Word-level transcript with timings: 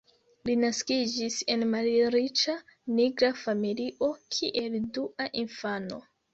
Li 0.49 0.53
naskiĝis 0.61 1.37
en 1.55 1.65
malriĉa 1.73 2.57
nigra 3.01 3.31
familio, 3.43 4.13
kiel 4.39 4.81
dua 5.01 5.33
infano. 5.47 6.05